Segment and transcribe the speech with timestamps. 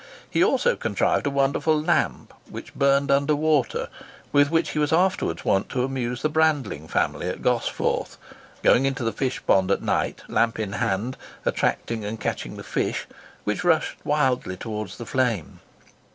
[0.27, 3.87] He also contrived a wonderful lamp which burned under water,
[4.31, 9.13] with which he was afterwards wont to amuse the Brandling family at Gosforth,—going into the
[9.13, 13.05] fish pond at night, lamp in hand, attracting and catching the fish,
[13.43, 15.59] which rushed wildly towards the flame.